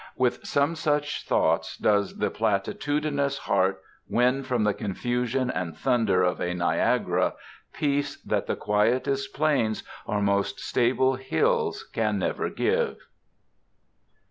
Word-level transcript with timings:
With 0.15 0.43
some 0.43 0.73
such 0.75 1.25
thoughts 1.27 1.77
does 1.77 2.17
the 2.17 2.31
platitudinous 2.31 3.37
heart 3.37 3.83
win 4.09 4.41
from 4.41 4.63
the 4.63 4.73
confusion 4.73 5.51
and 5.51 5.77
thunder 5.77 6.23
of 6.23 6.41
a 6.41 6.55
Niagara 6.55 7.35
peace 7.71 8.17
that 8.23 8.47
the 8.47 8.55
quietest 8.55 9.31
plains 9.35 9.83
or 10.07 10.19
most 10.19 10.59
stable 10.59 11.17
hills 11.17 11.83
can 11.93 12.17
never 12.17 12.49
give. 12.49 12.97